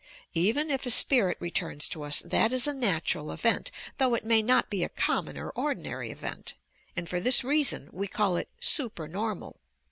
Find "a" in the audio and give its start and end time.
0.87-0.89, 2.65-2.73, 4.83-4.89